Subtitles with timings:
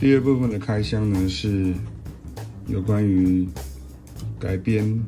[0.00, 1.74] 第二部分的开箱呢，是
[2.68, 3.48] 有关于
[4.38, 5.02] 改编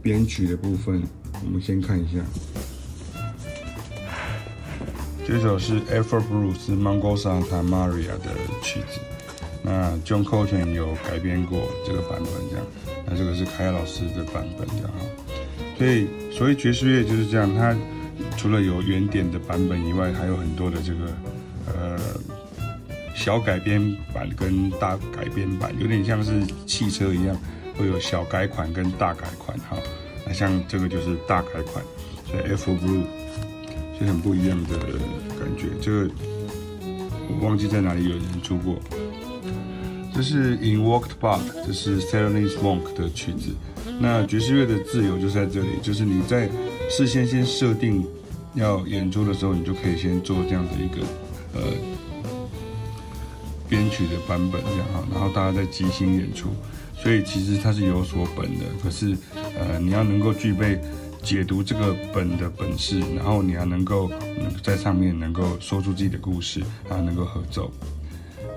[0.00, 1.02] 编曲的部分。
[1.44, 2.20] 我们先看一下，
[5.26, 8.30] 这首是 Afro Blue 是 Mongo Santa Maria 的
[8.62, 9.00] 曲子。
[9.64, 12.64] 那 John Coltrane 有改编过这个版本，这样。
[13.06, 15.00] 那这个是凯老师的版本，这样哈。
[15.76, 17.76] 所以，所谓爵士乐就是这样，它
[18.36, 21.00] 除了有原点的版本以外，还有很多的这个
[21.66, 21.98] 呃
[23.24, 23.80] 小改编
[24.12, 27.34] 版跟大改编版，有点像是汽车一样，
[27.74, 29.78] 会有小改款跟大改款哈。
[30.26, 31.82] 那像这个就是大改款，
[32.26, 33.02] 所以 F Blue
[33.98, 34.76] 是很不一样的
[35.40, 35.68] 感觉。
[35.80, 36.10] 这个
[37.30, 38.78] 我忘记在哪里有人出过。
[40.14, 43.54] 这是 In Walked Buck，这是 Thelonious Monk 的曲子。
[44.00, 46.46] 那爵士乐的自由就在这里，就是你在
[46.90, 48.06] 事先先设定
[48.52, 51.06] 要演出的时候，你就可以先做这样的一个
[51.54, 51.62] 呃
[53.68, 56.48] 编曲的版本这样哈，然后大家在即兴演出。
[56.96, 59.16] 所以其实它是有所本的，可是
[59.58, 60.80] 呃你要能够具备
[61.22, 64.10] 解读这个本的本事，然后你要能够
[64.62, 67.70] 在上面能够说出自己的故事，然后能够合奏。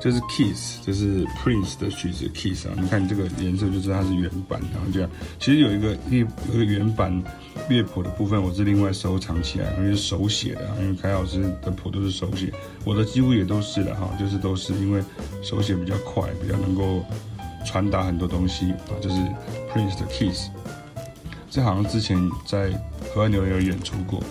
[0.08, 5.09] 这是 Kiss，这是 Prince 的曲子 Kiss 啊，你看这个颜色就知道它是原版，然后这样。
[5.38, 7.22] 其实有一个一有一个原版
[7.67, 12.53] 乐谱的部分，我是另外收藏起来，因为手写的，因为凯老师的谱都是手写，
[12.86, 15.03] 我的几乎也都是了哈，就是都是因为
[15.44, 17.03] 手写比较快，比较能够
[17.66, 18.95] 传达很多东西啊。
[19.02, 19.16] 就是
[19.73, 20.47] Prince 的 Kiss，
[21.49, 22.71] 这好像之前在
[23.14, 24.23] 河岸纽有演出过。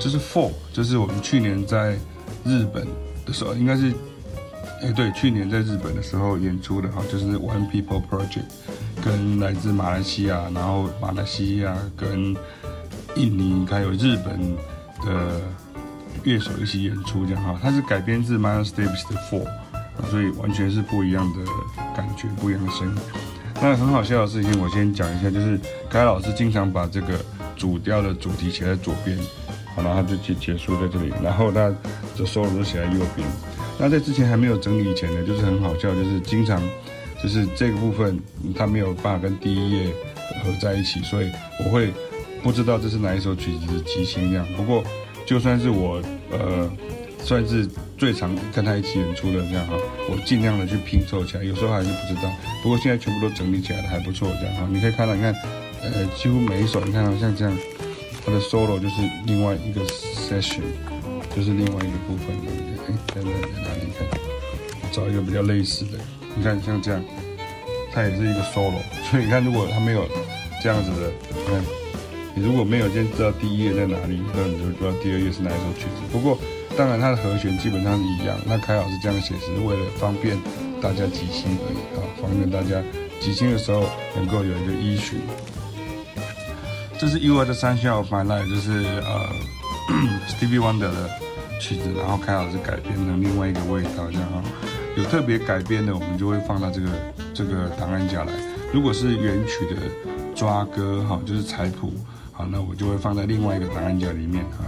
[0.00, 1.96] 这是 Four，这是我们去年在
[2.44, 2.88] 日本
[3.24, 3.94] 的时候，应该是。
[4.80, 8.44] 哎，对，去年在日本的时候演出的哈，就是 One People Project，
[9.04, 12.36] 跟来自马来西亚，然后马来西亚跟
[13.16, 14.56] 印尼还有日本
[15.04, 15.40] 的
[16.22, 19.46] 乐手一起演出这样哈，它是改编自 Miles Davis 的 Four，
[20.10, 21.38] 所以完全是不一样的
[21.96, 22.94] 感觉，不一样的声音。
[23.60, 25.58] 那很好笑的事情，我先讲一下，就是
[25.90, 27.18] 凯老师经常把这个
[27.56, 29.18] 主调的主题写在左边，
[29.74, 31.68] 好，然后就结结束在这里，然后他
[32.16, 33.26] 的 solo 写在右边。
[33.78, 36.60] 那在之前还没有整理以前呢，就是很好笑，就是经常，
[37.22, 38.18] 就是这个部分
[38.56, 39.92] 它没有办法跟第一页
[40.42, 41.30] 合在一起，所以
[41.64, 41.92] 我会
[42.42, 44.46] 不知道这是哪一首曲子的即兴这样。
[44.56, 44.82] 不过
[45.24, 46.70] 就算是我呃
[47.22, 49.76] 算是最常跟他一起演出的这样哈，
[50.10, 52.30] 我尽量的去拼凑起来，有时候还是不知道。
[52.62, 54.68] 不过现在全部都整理起来了，还不错这样哈。
[54.70, 55.32] 你可以看到，你看
[55.82, 57.56] 呃几乎每一首，你看到像这样，
[58.24, 58.94] 它的 solo 就是
[59.26, 60.62] 另外一个 session，
[61.38, 62.74] 就是另外一个部分，对不对？
[62.88, 63.92] 哎，在哪在哪里？
[63.96, 65.96] 看，找一个比较类似的。
[66.34, 67.00] 你看，像这样，
[67.94, 68.82] 它也是一个 solo。
[69.08, 70.04] 所以你看，如果它没有
[70.60, 71.62] 这样子的，你看，
[72.34, 76.02] 你如果没有先知道第一页在哪里，那你就不知道第二页是哪一首曲子。
[76.10, 76.36] 不过，
[76.76, 78.36] 当然它的和弦基本上是一样。
[78.44, 80.36] 那凯老师这样写是为了方便
[80.82, 82.82] 大家即兴而已啊，方便大家
[83.20, 85.20] 即兴的时候能够有一个依循。
[86.98, 89.30] 这是 You Are the Sunshine of My Life，就是呃
[90.26, 91.27] Stevie Wonder 的。
[91.58, 94.42] 曲子，然后凯老师改编成另外一个味道，这样哈，
[94.96, 96.88] 有特别改编的，我们就会放到这个
[97.34, 98.32] 这个档案夹来。
[98.72, 99.76] 如果是原曲的
[100.34, 101.92] 抓歌哈，就是彩谱，
[102.32, 104.64] 好，那我就会放在另外一个档案夹里面哈。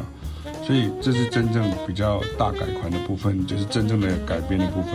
[0.66, 4.92] 所以这是真正比较大改款的部分，就是真正的改编的部分。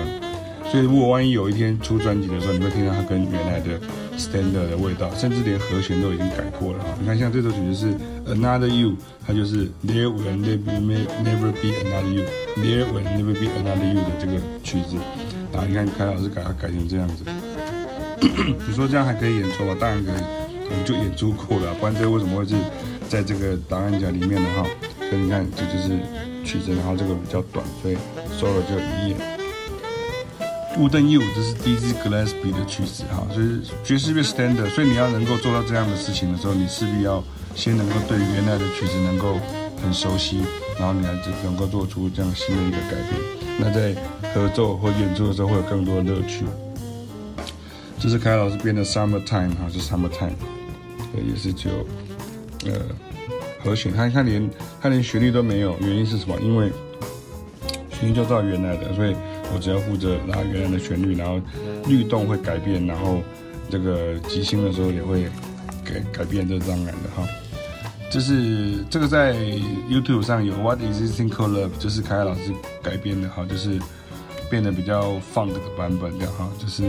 [0.72, 3.79] 所以如果万一有一天出专辑的时候，你会听到它跟原来的
[4.18, 6.98] standard 的味道，甚至连和弦都已经改过了啊。
[7.00, 7.94] 你看，像这首曲子是
[8.34, 8.96] Another You，
[9.26, 14.98] 它就是 There will never be another you，There will never be another you 的这个曲子。
[15.52, 17.24] 然后你看凯老师改它改成这样子，
[18.68, 19.75] 你说这样还可以演出吗？
[19.80, 20.16] 当然可以，
[20.70, 22.56] 我们就演出过了，不然这为什么会是
[23.08, 24.50] 在这个档案夹里面呢？
[24.56, 24.66] 哈，
[25.09, 25.98] 所以你看这就是
[26.44, 27.96] 曲子，然后这个比较短，所以
[28.38, 29.34] solo 就一页。
[30.78, 37.24] 雾灯 You，这是 dz Gillespie 的曲子哈，所以爵士乐 standard，所以你要能够做到这样的事情的时候，你势必要
[37.56, 39.40] 先能够对原来的曲子能够
[39.81, 40.41] 很熟悉，
[40.78, 41.13] 然后你还
[41.44, 43.13] 能够做出这样新的一个改变。
[43.58, 43.96] 那在
[44.34, 46.44] 合奏或演奏的时候会有更多的乐趣。
[47.98, 50.36] 这是凯老师编的 Summertime 哈，是 Summertime，
[51.25, 51.88] 也是只有
[52.69, 52.81] 呃
[53.63, 54.50] 和弦，他他连
[54.81, 56.36] 他连旋律都没有，原因是什么？
[56.42, 56.69] 因为
[57.98, 59.16] 旋律就照原来的，所以。
[59.53, 61.39] 我只要负责拉原来的旋律，然后
[61.88, 63.21] 律动会改变，然后
[63.69, 65.24] 这个即兴的时候也会
[65.83, 67.27] 改改变，这是当然的哈。
[68.12, 69.33] 就是这个在
[69.89, 73.80] YouTube 上有 What Is This Thing Called Love，就是凯凯老师改编的哈，就是
[74.50, 76.50] 变得比较 funk 的版本这样哈。
[76.59, 76.83] 就是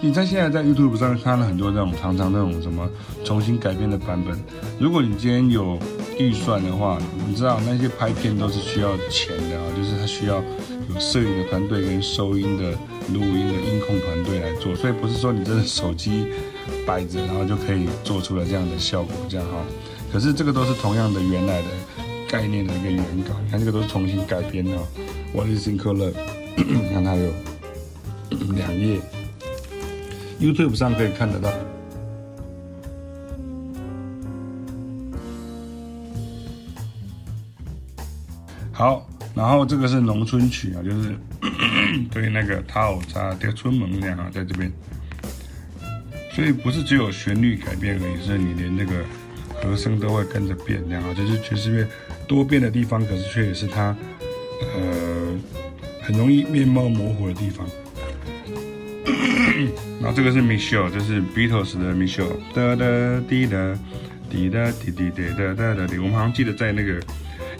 [0.00, 2.88] 你在现在在 YouTube 上看了很多这种常常那种什么
[3.24, 4.38] 重新改编的版本，
[4.78, 5.78] 如果你今天有
[6.18, 10.42] 预算的话，你知道那些拍片都是需要钱的啊，就是它需要。
[10.88, 12.72] 有摄影的团队跟收音的
[13.12, 16.26] 录音的音控团队来做，所以不是说你这个手机
[16.86, 19.62] 摆着然后就可以做出了这样的效果这样哈。
[20.12, 21.68] 可是这个都是同样的原来的
[22.28, 24.76] 概念的一个原稿，你看这个都是重新改编的。
[25.34, 26.12] What is in color？
[26.56, 27.30] 你看它有
[28.54, 29.00] 两页
[30.40, 31.50] ，YouTube 上可以看得到。
[38.72, 41.14] 好，然后这个是农村曲啊，就是
[42.10, 44.72] 对那个套扎这个春门那样啊，在这边。
[46.32, 49.04] 所以不是只有旋律改变而已，是你连那个
[49.54, 51.86] 和声都会跟着变，这样啊，就是爵士乐
[52.26, 53.94] 多变的地方，可是却也是它
[54.74, 55.38] 呃
[56.02, 57.66] 很容易面貌模糊的地方。
[60.00, 62.84] 然后这个是 Michelle，就是 Beatles 的 Michelle，哒哒
[63.28, 63.78] 滴哒
[64.30, 65.98] 滴哒滴滴哒哒哒哒滴。
[65.98, 67.00] 我们好像记得在那个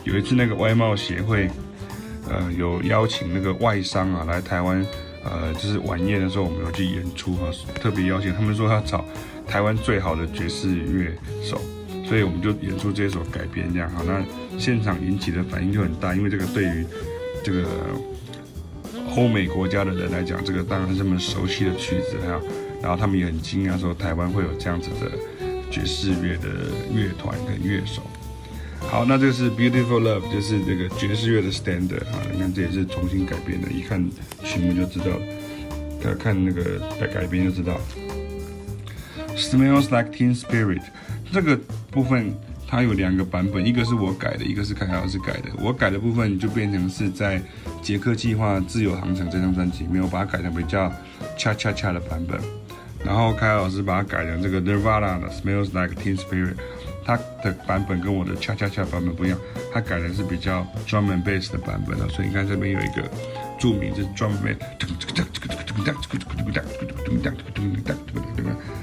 [0.05, 1.51] 有一次那个外贸协会，
[2.29, 4.85] 呃，有邀请那个外商啊来台湾。
[5.29, 7.51] 呃，就是晚宴的时候，我们有去演出哈，
[7.81, 9.05] 特别邀请他们说要找
[9.45, 11.13] 台湾最好的爵士乐
[11.43, 11.61] 手，
[12.05, 14.05] 所以我们就演出这首改编这样哈。
[14.07, 14.25] 那
[14.57, 16.87] 现场引起的反应就很大，因为这个对于
[17.43, 17.65] 这个
[19.17, 22.41] 欧美国家的人来讲，这个当然是这么熟悉的曲子哈。
[22.81, 25.11] 然后他们也很惊讶说，台湾会有这样子的
[25.73, 26.49] 爵士乐的
[26.95, 28.01] 乐团跟乐手。
[28.81, 34.03] 好，那这个是 Beautiful Love，就是这个爵士乐的 standard 啊，你看这也是重新改编的，一看
[34.45, 35.07] 曲目就知道，
[36.01, 37.79] 看看那个改改编就知道。
[39.37, 40.83] Smells Like Teen Spirit
[41.31, 41.59] 这个
[41.91, 42.35] 部分
[42.67, 45.51] 它有两个版本，一个是我改的，一个是凯凯老师改的。
[45.61, 47.43] 我改的部分就变成是在
[47.83, 50.91] 杰克计划自由航程这张专辑里面，我把它改成比较
[51.37, 52.41] 恰恰恰的版本，
[53.05, 56.55] 然后凯凯老师把它改成这个 Nirvana 的 Smells Like Teen Spirit。
[57.07, 59.39] 它的版本跟我的恰恰恰版本不一样，
[59.73, 63.09] 它改的是比较 drum and bass 的版本的，所以你看这边有一个
[63.61, 64.67] 著名，就是 drum and bass，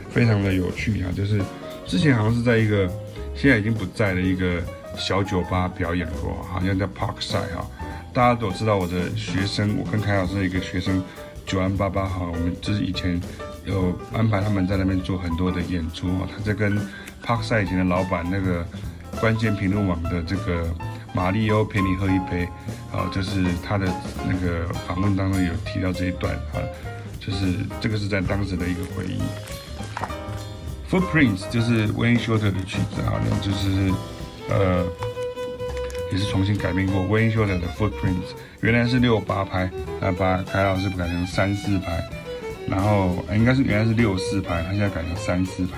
[0.10, 1.12] 非常的有趣啊！
[1.14, 1.42] 就是
[1.86, 2.90] 之前好像是在一个
[3.36, 4.62] 现在已经不在的一个
[4.96, 7.68] 小酒吧表演过，好像叫 Parkside 哈。
[8.14, 11.04] 大家都知道我的学生，我跟凯老师的一个学生
[11.46, 13.20] 九安八八哈，我们就是以前
[13.66, 16.80] 有安排他们在那边做很多的演出哈，他在跟。
[17.25, 18.66] Parks 以前的老板，那个
[19.20, 20.70] 关键评论网的这个
[21.14, 22.46] 马里欧陪你喝一杯，
[22.92, 23.88] 啊，就是他的
[24.28, 26.60] 那个访问当中有提到这一段啊，
[27.20, 29.22] 就是这个是在当时的一个回忆。
[30.92, 33.92] Footprints 就是 Wayne Shorter 的曲子啊，那就是
[34.50, 34.86] 呃
[36.12, 39.72] 也是重新改编过 Wayne Shorter 的 Footprints，原来是六八拍，
[40.02, 42.04] 啊把凯老师改成三四拍，
[42.68, 45.78] 然后应该是原来是六四拍，他现在改成三四拍。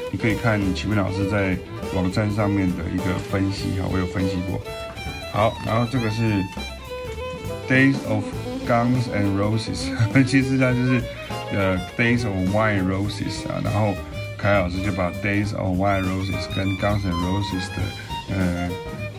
[0.11, 1.57] 你可以看启明老师在
[1.95, 4.61] 网站上面的一个分析哈，我有分析过。
[5.31, 6.21] 好，然后这个是
[7.69, 8.23] Days of
[8.67, 9.87] Guns and Roses，
[10.25, 11.01] 其实它就是
[11.53, 13.95] 呃 Days of Wine Roses 啊，然后
[14.37, 18.69] 凯老师就把 Days of Wine Roses 跟 Guns and Roses 的呃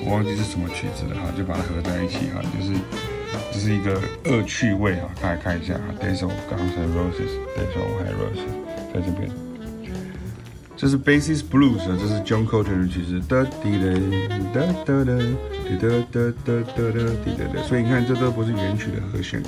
[0.04, 2.78] 我忘记是什么曲子了哈，就把它合在一起哈，就是
[3.50, 8.52] 这是一个恶趣味哈，大家看一下哈，Days of Guns and Roses，Days of Wine Roses
[8.92, 9.51] 在这边。
[10.82, 13.86] 这是 Basis Blues，这是 John Coltrane 的曲子，哒滴哒
[14.52, 15.16] 哒哒哒
[15.62, 17.62] 滴哒哒哒哒哒滴哒哒。
[17.68, 19.40] 所以你看，这都不是原曲的和弦。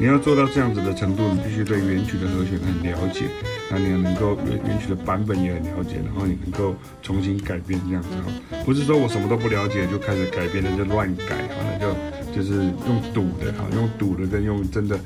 [0.00, 3.26] 你要做到这样子的程度，你必须对原曲的和弦很了解，
[3.70, 8.58] 那你要能够原原曲的版本也很了解，然后你能够重新改编这样子哈。
[8.64, 11.94] 不是说我什么都不了解就开始改编的就乱改哈，那就
[12.34, 14.98] 就是用赌的哈，用赌的跟用真的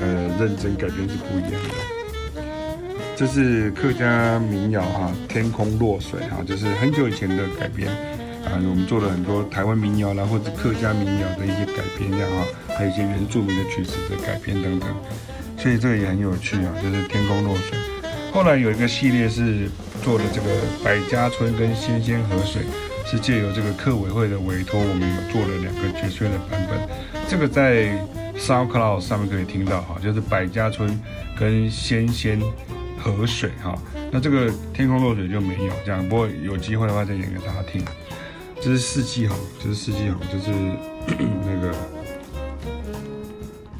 [0.00, 1.97] 呃认真改编是不一样的。
[3.18, 7.90] 这是客家民谣哈，天空落水哈，就是很久以前的改编
[8.44, 8.54] 啊。
[8.54, 12.46] 我们做了很多台湾民谣啦，或者客家民谣的一些改编这样哈，
[12.76, 14.88] 还有一些原住民的曲子的改编等等。
[15.56, 17.76] 所以这个也很有趣啊，就是天空落水。
[18.32, 19.68] 后来有一个系列是
[20.00, 20.46] 做的这个
[20.84, 22.62] 百家村跟仙仙河水，
[23.04, 26.78] 是借由这个客委会的委托，我们有做了两个爵士的版本。
[27.26, 27.98] 这个在
[28.38, 30.88] SoundCloud 上面可以听到哈，就是百家村
[31.36, 32.40] 跟仙仙。
[32.98, 37.84] 河水哈，那这个天空落水就没有这样，不过有机会的话再演给大家听。
[38.60, 40.50] 这是四季红，这是四季红，就是
[41.46, 41.72] 那个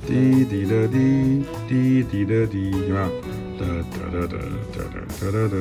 [0.07, 3.11] 滴滴的滴，滴滴的滴，有没有？
[3.59, 4.39] 哒哒哒哒
[4.73, 5.59] 哒哒哒哒哒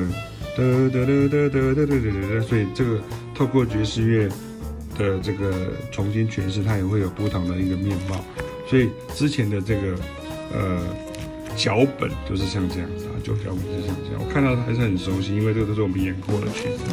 [0.54, 3.00] 哒哒哒哒哒哒哒哒，所以这个
[3.34, 4.28] 透过爵士乐
[4.96, 8.24] 的这个重新诠释，它也会有不同的一个面貌。
[8.68, 9.96] 所以之前的这个
[10.54, 10.80] 呃
[11.56, 16.84] 脚本就是像这样子，就脚本是像这样，我看到还是很熟悉，因为这个都是我们演过的曲子。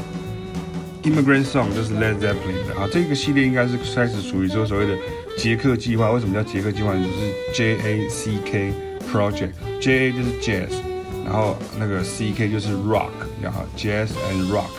[1.03, 4.97] Immigrant Song 就是 Led Zeppelin 的啊，这个系列应该是开始属于说所谓的
[5.37, 6.09] 杰克计划。
[6.11, 6.93] 为什么叫杰克计划？
[6.93, 7.09] 就是
[7.53, 8.73] J A C K
[9.13, 10.71] Project，J A 就是 Jazz，
[11.23, 14.71] 然后那个 C K 就是 Rock，然后 Jazz and Rock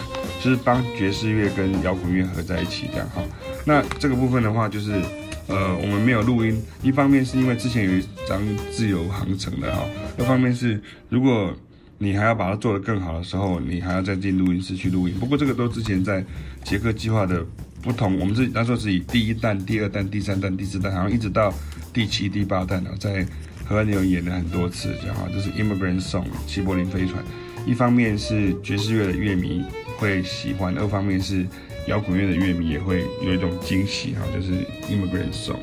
[0.42, 3.22] 就是帮爵士乐跟摇滚乐合在一起这样哈。
[3.64, 5.00] 那这个部分的话，就是
[5.48, 9.84] 呃我们没有录音，一方面是因为之前有一张自由航程的哈，
[10.18, 11.54] 二方面是如果
[11.98, 15.14] 你还要把它做得更好的时候，你还要再进录音室去录音。
[15.18, 16.24] 不过这个都之前在
[16.62, 17.44] 杰克计划的
[17.82, 21.54] 不同，我们是那时候是以第一弹、第二弹、第三弹、第四弹，好像一直到
[21.92, 23.26] 第七、第八弹啊，在
[23.64, 27.24] 河岸有演了很多次，然后，就是 Immigrant Song 齐柏林飞船。
[27.64, 29.64] 一方面是爵士乐的乐迷
[29.96, 31.46] 会喜欢，二方面是
[31.86, 34.52] 摇滚乐的乐迷也会有一种惊喜哈，就是
[34.88, 35.56] Immigrant Song，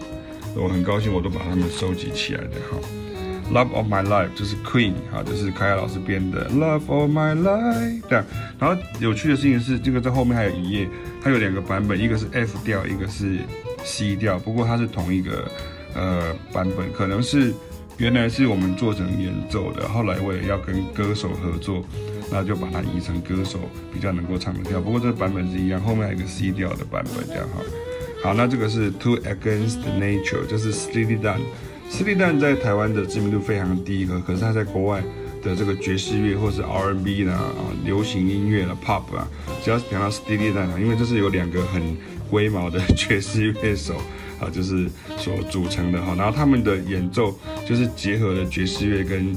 [0.56, 2.78] 我很高兴，我都把它们收集起来的哈。
[3.52, 8.26] Love of My Life 就是 Queen 哈，就是凯亚老师编的 Love of My Life 这样。
[8.58, 10.88] 然后有趣的事情是，这个在后面还有一页，
[11.22, 13.40] 它有两个版本，一个是 F 调，一个是
[13.84, 14.40] C 调。
[14.40, 15.46] 不过它是同一个
[15.94, 17.54] 呃版本，可能是
[17.98, 21.84] 原来是我们做成演奏的，后来为了要跟歌手合作，
[22.34, 23.60] 那就把它移成歌手
[23.94, 24.82] 比较能够唱得跳。
[24.82, 27.62] 不过这个版本是一样，后面还有一个 C 调的版本这样哈。
[28.24, 31.42] 好，那这个是 Two Against Nature，就是 Steely Dan。
[31.90, 35.04] 斯蒂丹在台湾的知名度非常低，可可是他在国外
[35.44, 39.28] 的这个爵士乐或是 R&B 啦啊，流行音乐啦 Pop 啊，
[39.64, 41.96] 只要讲到斯蒂丹啊，因为这是有两个很
[42.32, 43.94] 龟毛的 爵士乐手
[44.40, 47.38] 啊，就是所组成的哈，然后他们的演奏
[47.68, 49.36] 就是结合了爵士乐跟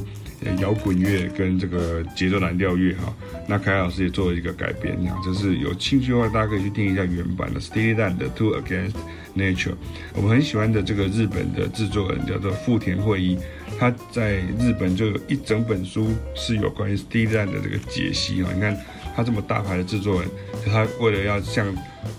[0.58, 3.14] 摇滚乐跟这个节奏蓝调乐哈。
[3.46, 8.94] 那凯老师也做了一个改编，这样就是有兴趣的话，大家可以去听一下原版的斯蒂丹的 To Against
[9.36, 9.74] Nature，
[10.14, 13.38] 我们很喜欢的这个日本的制作人叫做富田惠一，
[13.78, 18.50] 他在日本就有一整本书是有关于 Steely Dan 的这个解析啊。
[18.54, 18.76] 你看
[19.14, 20.30] 他这么大牌的制作人，
[20.66, 21.66] 他为了要向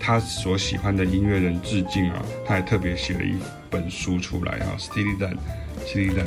[0.00, 3.34] 他所喜欢的音乐人致敬啊，他还特别写了一
[3.68, 4.76] 本书出来啊。
[4.78, 6.26] Steely Dan，Steely Dan，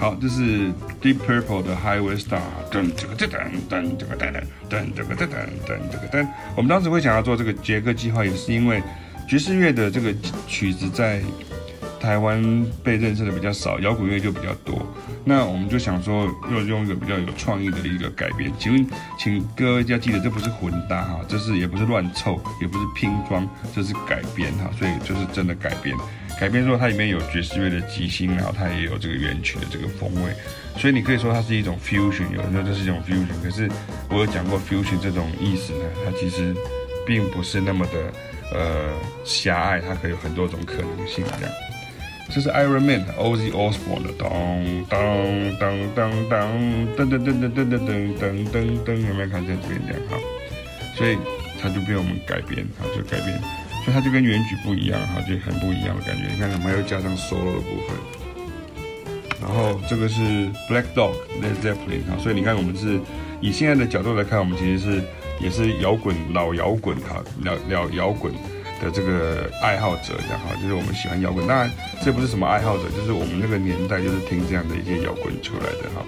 [0.00, 2.40] 好，这是 Deep Purple 的 Highway Star，
[2.72, 3.28] 噔这个噔
[3.68, 6.26] 噔这个噔噔噔这个噔噔噔这个噔。
[6.56, 8.82] 我们当时会想要做这个杰克计划，也是因为。
[9.28, 10.12] 爵士乐的这个
[10.48, 11.22] 曲子在
[12.00, 14.84] 台湾被认识的比较少，摇滚乐就比较多。
[15.24, 18.50] 那我们就想说，要用一个比较有创意的一个改编。
[18.58, 18.84] 请问，
[19.16, 24.68] 请各位要记得，这不是混搭哈，这是也不是乱凑，也不是拼装，这是改编哈。
[24.76, 25.96] 所以就是真的改编。
[26.40, 30.32] 改编说它里面有爵士乐的即兴，然后它也有这个原曲的这个风味。
[30.78, 33.42] 所以你可以说它是一种 fusion，有人说这是一种 fusion。
[33.42, 33.68] 可是
[34.08, 36.54] 我有讲过 fusion 这种意思呢，它其实
[37.06, 37.92] 并不是那么的。
[38.52, 38.90] 呃，
[39.24, 41.24] 狭隘，它可以有很多种可能性。
[41.38, 41.54] 这样，
[42.30, 50.18] 这是 Iron Man Ozzy Osbourne 的咚咚咚咚咚噔噔噔噔噔噔噔噔噔噔，有没有看这边这样哈？
[50.96, 51.16] 所以
[51.62, 53.40] 它就被我们改编，它，就改编，
[53.84, 56.24] 所以它就跟原曲不一样，哈，就很不一样的感觉。
[56.32, 57.96] 你看，我们还要加上 solo 的部分。
[59.40, 60.20] 然后这个是
[60.68, 63.00] Black Dog Led Zeppelin，哈，所以你看，我们是
[63.40, 65.02] 以现在的角度来看，我们其实是。
[65.40, 68.30] 也是摇滚老摇滚哈，老老摇滚
[68.78, 71.46] 的这个爱好者这样哈，就是我们喜欢摇滚。
[71.46, 71.70] 当然，
[72.04, 76.04] 这不是什么爱好者，就是我们那个年代就是听这样的一些摇滚出来的哈。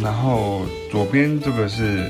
[0.00, 2.08] 然后左边这个是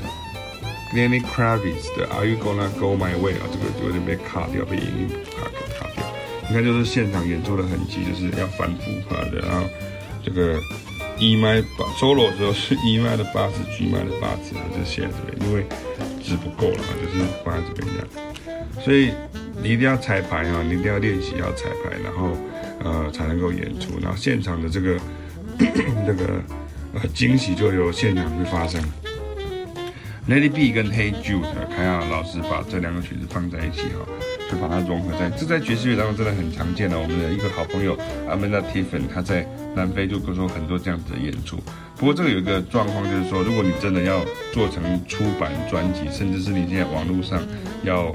[0.93, 5.43] Lenny Kravitz 的 Are You Gonna Go My Way 啊，这个有点被卡掉，被音卡
[5.79, 6.03] 卡掉。
[6.47, 9.39] 你看，就是现场演出的痕迹，就是要反复哈的。
[9.39, 9.67] 然后
[10.23, 10.59] 这个。
[11.21, 11.61] E 麦
[11.97, 15.65] solo 的时候是 E 麦的八字，G 麦的八字，就写在这边，因为
[16.23, 18.07] 纸不够了，就是放在这边这样。
[18.81, 19.11] 所以
[19.61, 22.37] 你一定要彩排啊，你一定要练习要彩排，然后
[22.85, 23.99] 呃才能够演出。
[24.01, 24.97] 然后现场的这个
[26.07, 26.41] 这个
[26.93, 28.81] 呃惊喜就由现场去发生。
[30.29, 31.41] Let It Be 跟 Hey Jude，
[31.75, 34.05] 凯亚老师把这两个曲子放在一起哈，
[34.51, 36.99] 就把它融合在，这在爵士乐当中真的很常见的。
[36.99, 37.97] 我们的一个好朋友
[38.29, 39.47] Amanda Tiffin，他在。
[39.75, 41.55] 南非就可以说很多这样子的演出，
[41.95, 44.19] 不过这个有一个状况，就是说，如果你真的要
[44.51, 47.39] 做成出版专辑，甚至是你现在网络上
[47.83, 48.13] 要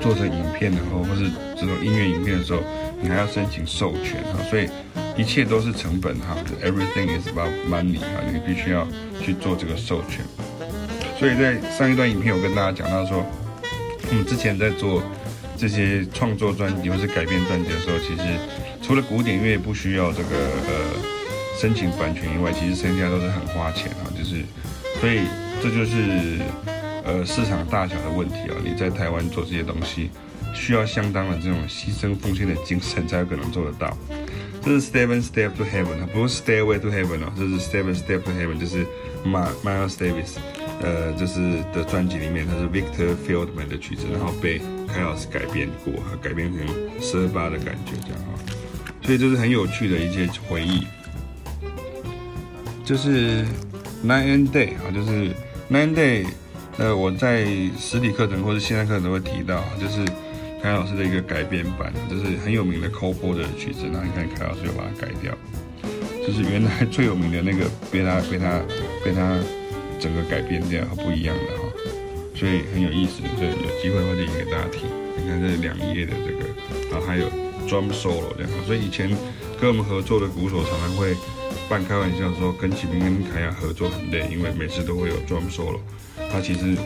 [0.00, 2.60] 做成影片的时候，或是这种音乐影片的时候，
[3.00, 4.68] 你还要申请授权哈，所以
[5.16, 8.86] 一切都是成本哈，Everything is about money 哈，你必须要
[9.22, 10.26] 去做这个授权。
[11.18, 13.24] 所以在上一段影片，我跟大家讲到说，
[14.10, 15.02] 我们之前在做
[15.56, 18.22] 这些创作专辑或是改编专辑的时候，其实。
[18.86, 20.94] 除了古典乐不需要这个呃
[21.58, 24.44] 申请版权以外，其实剩下都是很花钱啊，就是
[25.00, 25.20] 所以
[25.62, 26.38] 这就是
[27.02, 28.56] 呃市场大小的问题啊。
[28.62, 30.10] 你在台湾做这些东西，
[30.54, 33.96] 需要相当的这种牺牲奉献的精神才有可能做得到。
[34.60, 38.84] 这是 Stephen Step to Heaven 啊，不是 Stairway to Heaven 哦，这是 Stephen Step to Heaven，就是
[39.24, 40.34] Miles Davis，
[40.82, 41.40] 呃，就是
[41.72, 46.66] 的专辑里面，它是 Victor Feldman 的曲子，然后被凯老师改编过，改编成
[47.00, 48.34] 十二八的感觉这样哈，
[49.02, 50.86] 所以这是很有趣的一些回忆。
[52.84, 53.44] 就是
[54.04, 55.30] Night and Day 啊，就是
[55.70, 56.26] Night and Day，
[56.78, 57.46] 呃，我在
[57.78, 60.04] 实体课程或者线上课程都会提到，就是。
[60.62, 63.82] 凯老师的一个改编版，就是很有名的 Cole Porter 的曲子。
[63.92, 65.30] 然后你看，凯老师又把它改掉，
[66.26, 68.62] 就是原来最有名的那个被他被他
[69.04, 69.38] 被他
[70.00, 71.64] 整个改编掉，不一样的哈。
[72.34, 74.88] 所以很有意思，所以有机会的话就演给大家听。
[75.16, 76.44] 你看这两页的这个，
[76.90, 77.28] 然后还有
[77.68, 78.50] drum solo 这样。
[78.66, 79.08] 所以以前
[79.60, 81.14] 跟我们合作的鼓手常常会
[81.68, 85.80] 半开玩笑说，跟启明跟凯亚合作很累，因为每次都会有 drum solo。
[86.30, 86.76] 他其实，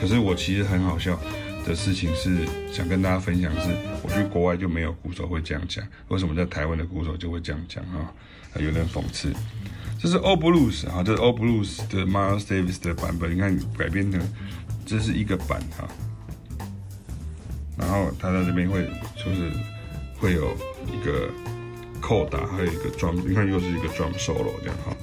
[0.00, 1.18] 可是我其实很好笑。
[1.66, 8.06] 的事情是想跟大家分享是，是我去国外就没有鼓手会这样讲，为什么在台湾的鼓手就会这样讲啊？
[8.60, 9.32] 有点讽刺。
[9.98, 14.18] 这是 Old Blues 啊，这是 Old Blues 的 Miles Davis 的版本，你看改编的
[14.84, 15.88] 这是一个版哈，
[17.76, 18.86] 然后他在这边会
[19.16, 19.50] 就是
[20.18, 20.54] 会有
[20.86, 21.30] 一个
[22.00, 24.96] 扣打，还有一个 drum，你看又是一个 drum solo 这样哈，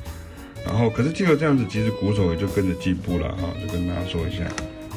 [0.65, 4.43] 然后可是经过这样子，其实鼓手也就跟着进步了哈，就跟大家说一下，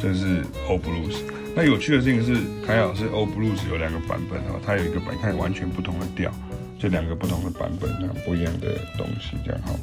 [0.01, 1.17] 这是 Old Blues。
[1.57, 6.31] 那有趣的事情是，凯老师 Old Blues 有两个版本哦，它有一个版，看完全不同的调，
[6.87, 9.75] 这两个不同的版本，那不一样的东西这样哈。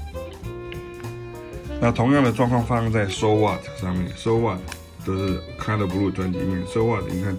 [1.81, 4.59] 那同样的状况发生在 So What 上面，So What
[5.05, 7.35] 都是 Kind of Blue 专辑里面，So What 你看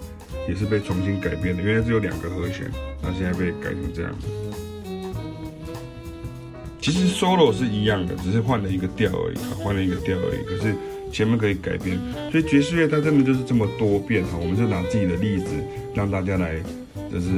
[0.46, 4.14] 也是被重新改编的，原来是有两个和弦，那现在被改成这样。
[6.78, 10.74] 其实 Solo 是一样的，只是换了一个调而已，换了一个调而已，可是。
[11.12, 11.96] 前面可以改编，
[12.32, 14.36] 所以爵士乐它真的就是这么多变哈。
[14.36, 15.46] 我们就拿自己的例子
[15.94, 16.56] 让大家来，
[17.14, 17.30] 就是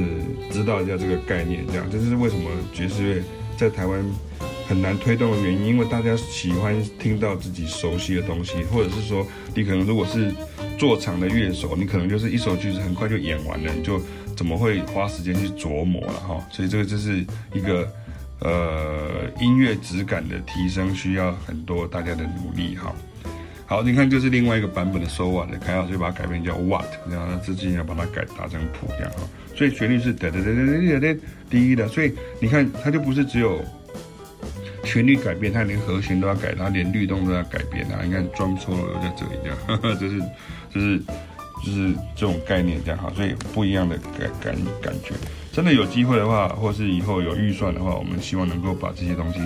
[0.51, 3.23] 知道一下这个概念，这样这是为什么爵士乐
[3.55, 4.03] 在台湾
[4.67, 10.33] 很难推动的原因，因为大家喜欢听到自己熟悉的东西，或者是说你可能如果是
[10.79, 14.01] 做场的乐手，你可能就是一首曲子很快就演完了，你就
[14.35, 16.43] 怎么会花时间去琢磨了哈？
[16.51, 17.87] 所以这个就是一个
[18.39, 22.95] 呃音乐质感的提升，需要很多大家的努力哈。
[23.69, 29.27] 好，你看，就是另外一个版本的 So What，凯老师就把它改编叫 What，然后他自己要把它改打成谱这样哈，
[29.57, 33.61] 所以旋律是哒哒哒哒哒哒第一的，所以你看它就不是只有
[34.85, 37.99] 旋律改变，它连和弦都要改，它连律动都要改变啊！
[38.05, 40.19] 你看 drum solo 在这里这样，哈哈，就是
[40.73, 40.99] 就是
[41.65, 45.13] 就是这种概念这样哈，所以不一样的感感感觉，
[45.51, 49.39] 真的有机会的话，或是以后有预算的话，我们希望能够把这些东西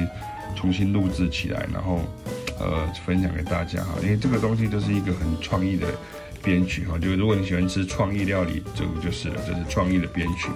[0.55, 1.99] 重新录制起来，然后。
[2.61, 5.87] 呃，分享给大家哈，因为这个东西就是一个很创意的
[6.43, 10.49] 编曲哈，就是如果你喜欢吃创意料理，这个就是了，这是创意的编曲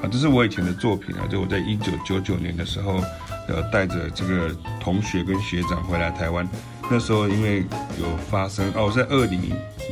[0.00, 0.08] 啊。
[0.10, 3.02] 这是我以前的作品啊，就我在一九九九年的时候，
[3.48, 6.48] 呃，带着这个同学跟学长回来台湾，
[6.90, 7.64] 那时候因为
[7.98, 9.42] 有发生哦，我在二零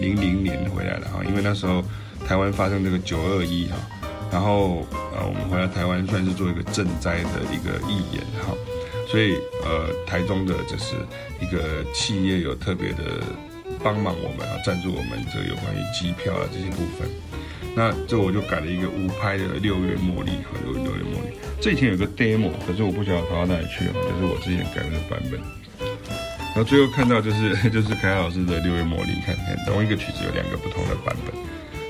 [0.00, 1.82] 零零年回来了哈，因为那时候
[2.26, 3.76] 台湾发生这个九二一哈，
[4.30, 8.54] 然后呃，我们回来台湾算是做一个赈灾的一个义演哈。
[9.10, 10.94] 所以，呃，台中的就是
[11.40, 13.24] 一个企业有特别的
[13.82, 17.08] 帮忙我们啊，赞助我们这有关于机票啊这些部分。
[17.74, 21.32] 那这我就改了一个无拍的六月茉莉和六六月茉莉。
[21.58, 25.40] 这以前有个 demo，可是我不晓得跑到哪里去了，就是我之前改的版本。
[26.52, 31.34] 然后最后看到就是就是凯老师的六月茉莉，看看同一个曲子有两个不同的版本，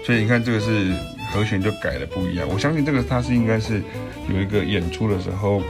[0.05, 0.95] 所以你看这个是
[1.33, 2.47] 和弦就改的不一样。
[2.49, 3.83] 我相信这个它是应该是
[4.33, 5.61] 有一个演出的时候。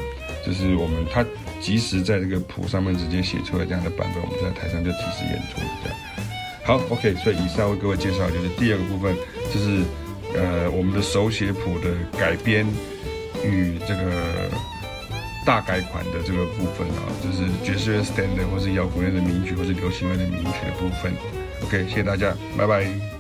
[0.47, 1.25] 就是我们他
[1.61, 5.99] 即时在这个谱上面直接写出来这样的版本，我们在台上就及时演出这样。
[6.65, 9.15] 好，OK，所以以上为各位介绍就是第二个部分，
[9.53, 9.83] 就是
[10.35, 12.67] 呃我们的手写谱的改编
[13.45, 14.51] 与这个
[15.47, 21.13] 大改款的这个部分啊，就是爵士乐 standard 或是摇滚乐的名曲或是流行乐的名曲的部分。
[21.63, 23.18] OK，谢谢大家，拜拜。